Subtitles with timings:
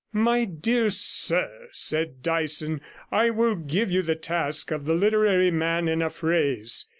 [0.13, 5.87] 'My dear sir,' said Dyson, 'I will give you the task of the literary man
[5.87, 6.87] in a phrase.